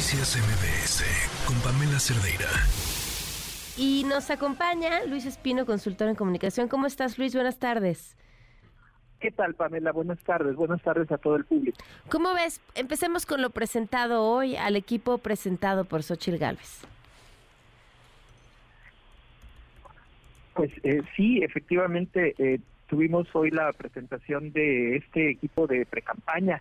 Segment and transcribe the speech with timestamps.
[0.00, 1.04] Noticias MBS
[1.46, 2.48] con Pamela Cerdeira.
[3.76, 6.68] Y nos acompaña Luis Espino, consultor en comunicación.
[6.68, 7.34] ¿Cómo estás, Luis?
[7.34, 8.16] Buenas tardes.
[9.20, 9.92] ¿Qué tal, Pamela?
[9.92, 10.56] Buenas tardes.
[10.56, 11.76] Buenas tardes a todo el público.
[12.08, 12.62] ¿Cómo ves?
[12.76, 16.80] Empecemos con lo presentado hoy al equipo presentado por Xochil Gálvez.
[20.54, 22.58] Pues eh, sí, efectivamente, eh,
[22.90, 26.60] tuvimos hoy la presentación de este equipo de precampaña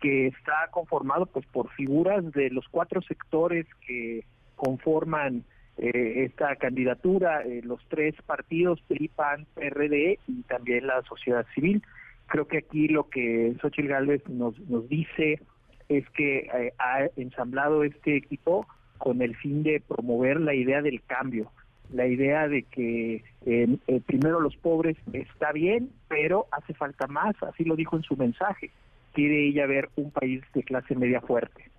[0.00, 5.42] que está conformado pues por figuras de los cuatro sectores que conforman
[5.76, 11.82] eh, esta candidatura, eh, los tres partidos, PRI, PAN, PRD y también la sociedad civil.
[12.28, 15.40] Creo que aquí lo que Xochitl Gálvez nos, nos dice
[15.88, 21.02] es que eh, ha ensamblado este equipo con el fin de promover la idea del
[21.02, 21.50] cambio,
[21.92, 27.34] la idea de que eh, eh, primero los pobres está bien, pero hace falta más,
[27.42, 28.70] así lo dijo en su mensaje.
[29.12, 31.70] Quiere ella ver un país de clase media fuerte.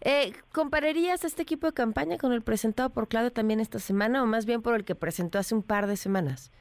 [0.00, 4.26] Eh, ¿Compararías este equipo de campaña con el presentado por Claudio también esta semana o
[4.26, 6.52] más bien por el que presentó hace un par de semanas?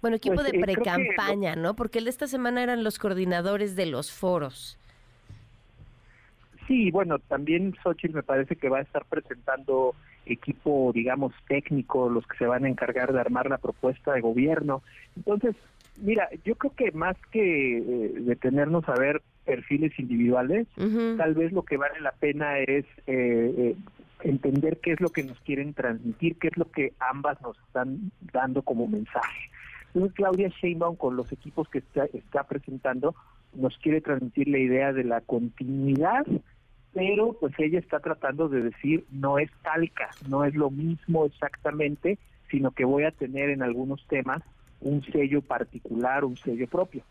[0.00, 1.74] Bueno, equipo Pues, de eh, que precampaña, ¿no?
[1.74, 4.78] Porque el de esta semana eran los coordinadores de los foros.
[6.72, 12.26] Sí, bueno, también Xochitl me parece que va a estar presentando equipo, digamos, técnico, los
[12.26, 14.82] que se van a encargar de armar la propuesta de gobierno.
[15.14, 15.54] Entonces,
[16.00, 20.66] mira, yo creo que más que eh, detenernos a ver perfiles individuales,
[21.18, 23.76] tal vez lo que vale la pena es eh, eh,
[24.22, 28.12] entender qué es lo que nos quieren transmitir, qué es lo que ambas nos están
[28.32, 29.50] dando como mensaje.
[29.88, 33.14] Entonces Claudia Sheinbaum con los equipos que está, está presentando
[33.54, 36.24] nos quiere transmitir la idea de la continuidad,
[36.94, 42.18] pero pues ella está tratando de decir no es calca, no es lo mismo exactamente,
[42.50, 44.42] sino que voy a tener en algunos temas
[44.80, 47.04] un sello particular, un sello propio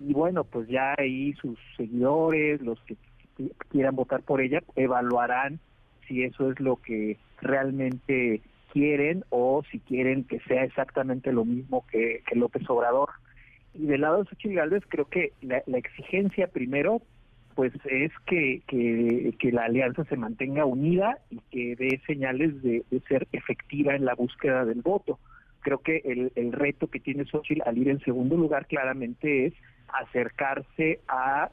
[0.00, 2.96] y bueno, pues ya ahí sus seguidores, los que
[3.36, 5.60] qu- quieran votar por ella, evaluarán
[6.08, 8.40] si eso es lo que realmente
[8.72, 13.10] quieren o si quieren que sea exactamente lo mismo que, que López Obrador.
[13.74, 17.02] Y del lado de Xochitl Gálvez creo que la, la exigencia primero
[17.60, 23.00] pues es que, que, la alianza se mantenga unida y que dé señales de, de
[23.00, 25.18] ser efectiva en la búsqueda del voto.
[25.60, 29.52] Creo que el, el reto que tiene Xochitl al ir en segundo lugar claramente es
[29.88, 31.50] acercarse a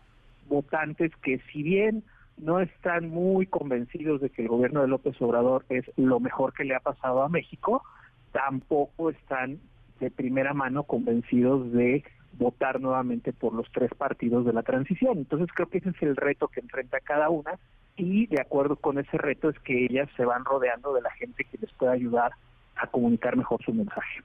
[0.47, 2.05] votantes que si bien
[2.37, 6.63] no están muy convencidos de que el gobierno de López Obrador es lo mejor que
[6.63, 7.83] le ha pasado a México,
[8.31, 9.59] tampoco están
[9.99, 12.05] de primera mano convencidos de
[12.37, 15.17] votar nuevamente por los tres partidos de la transición.
[15.17, 17.57] Entonces creo que ese es el reto que enfrenta cada una
[17.95, 21.43] y de acuerdo con ese reto es que ellas se van rodeando de la gente
[21.45, 22.31] que les pueda ayudar
[22.75, 24.21] a comunicar mejor su mensaje.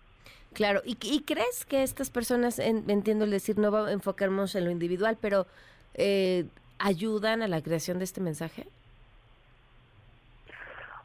[0.52, 4.54] Claro, ¿Y, y crees que estas personas, en- entiendo el decir, no va a enfocarnos
[4.54, 5.46] en lo individual, pero
[5.94, 6.44] eh,
[6.78, 8.66] ayudan a la creación de este mensaje?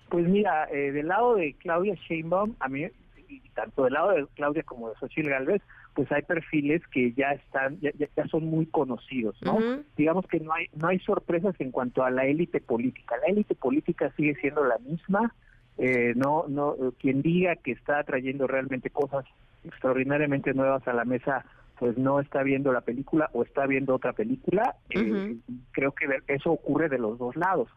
[0.09, 2.87] Pues mira, eh, del lado de Claudia Sheinbaum, a mí,
[3.29, 5.61] y tanto del lado de Claudia como de Xochitl Galvez,
[5.93, 9.57] pues hay perfiles que ya están, ya, ya- son muy conocidos, ¿no?
[9.97, 13.15] Digamos que no hay, no hay sorpresas en cuanto a la élite política.
[13.17, 15.33] La élite política sigue siendo la misma.
[15.79, 19.25] Eh, no, no, quien diga que está trayendo realmente cosas
[19.63, 21.45] extraordinariamente nuevas a la mesa,
[21.79, 24.75] pues no está viendo la película o está viendo otra película.
[24.89, 25.37] Eh,
[25.71, 27.69] creo que eso ocurre de los dos lados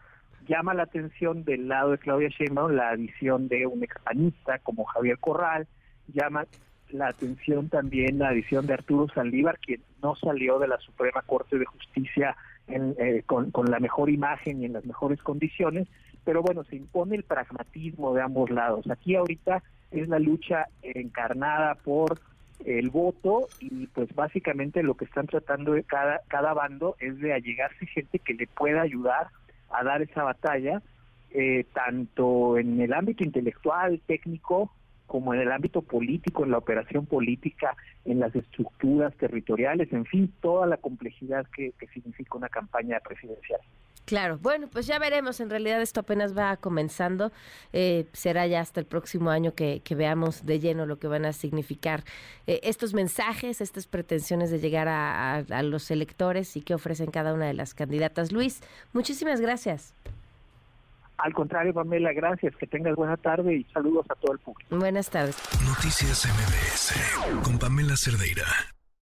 [0.51, 5.17] llama la atención del lado de Claudia Sheinbaum la adición de un expanista como Javier
[5.19, 5.69] Corral,
[6.09, 6.45] llama
[6.91, 11.57] la atención también la adición de Arturo Saldívar, quien no salió de la Suprema Corte
[11.57, 15.87] de Justicia en, eh, con, la mejor imagen y en las mejores condiciones,
[16.25, 18.91] pero bueno, se impone el pragmatismo de ambos lados.
[18.91, 19.63] Aquí ahorita
[19.93, 22.19] es la lucha encarnada por
[22.65, 27.87] el voto y pues básicamente lo que están tratando cada, cada bando es de allegarse
[27.87, 29.29] gente que le pueda ayudar
[29.71, 30.83] a dar esa batalla,
[31.31, 34.73] eh, tanto en el ámbito intelectual, técnico,
[35.07, 40.33] como en el ámbito político, en la operación política, en las estructuras territoriales, en fin,
[40.41, 43.61] toda la complejidad que, que significa una campaña presidencial.
[44.11, 45.39] Claro, bueno, pues ya veremos.
[45.39, 47.31] En realidad esto apenas va comenzando.
[47.73, 51.25] Eh, será ya hasta el próximo año que, que veamos de lleno lo que van
[51.25, 52.03] a significar
[52.49, 57.13] eh, estos mensajes, estas pretensiones de llegar a, a- a los electores y que ofrecen
[57.13, 58.33] cada una de las candidatas.
[58.33, 58.61] Luis,
[58.93, 59.95] muchísimas gracias.
[61.19, 64.75] Al contrario, Pamela, gracias, que tengas buena tarde y saludos a todo el público.
[64.77, 65.37] Buenas tardes.
[65.69, 68.45] Noticias MBS con Pamela Cerdeira.